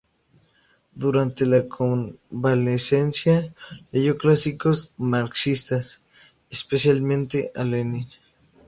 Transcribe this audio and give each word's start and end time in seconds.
Durante 0.95 1.45
la 1.45 1.67
convalecencia 1.67 3.47
leyó 3.91 4.17
clásicos 4.17 4.95
marxistas, 4.97 6.01
especialmente 6.49 7.51
a 7.53 7.63
Lenin. 7.63 8.07